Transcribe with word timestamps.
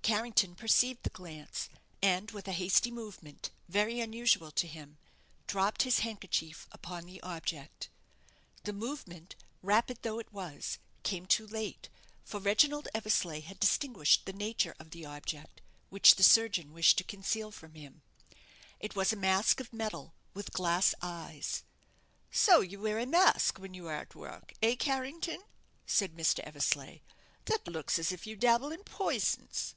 Carrington 0.00 0.54
perceived 0.54 1.02
the 1.02 1.10
glance, 1.10 1.68
and, 2.00 2.30
with 2.30 2.48
a 2.48 2.52
hasty 2.52 2.90
movement, 2.90 3.50
very 3.68 4.00
unusual 4.00 4.50
to 4.52 4.66
him, 4.66 4.96
dropped 5.46 5.82
his 5.82 5.98
handkerchief 5.98 6.66
upon 6.72 7.04
the 7.04 7.20
object. 7.22 7.90
The 8.64 8.72
movement, 8.72 9.36
rapid 9.62 9.98
though 10.00 10.18
it 10.18 10.32
was, 10.32 10.78
came 11.02 11.26
too 11.26 11.46
late, 11.46 11.90
for 12.24 12.40
Reginald 12.40 12.88
Eversleigh 12.94 13.42
had 13.42 13.60
distinguished 13.60 14.24
the 14.24 14.32
nature 14.32 14.74
of 14.78 14.92
the 14.92 15.04
object 15.04 15.60
which 15.90 16.14
the 16.14 16.22
surgeon 16.22 16.72
wished 16.72 16.96
to 16.96 17.04
conceal 17.04 17.50
from 17.50 17.74
him. 17.74 18.00
It 18.80 18.96
was 18.96 19.12
a 19.12 19.16
mask 19.16 19.60
of 19.60 19.74
metal, 19.74 20.14
with 20.32 20.54
glass 20.54 20.94
eyes. 21.02 21.64
"So 22.30 22.60
you 22.62 22.80
wear 22.80 22.98
a 22.98 23.04
mask 23.04 23.58
when 23.58 23.74
you 23.74 23.86
are 23.88 23.96
at 23.96 24.14
work, 24.14 24.54
eh, 24.62 24.74
Carrington?" 24.74 25.42
said 25.84 26.14
Mr. 26.16 26.38
Eversleigh. 26.44 27.00
"That 27.44 27.68
looks 27.68 27.98
as 27.98 28.10
if 28.10 28.26
you 28.26 28.36
dabble 28.36 28.72
in 28.72 28.84
poisons." 28.84 29.74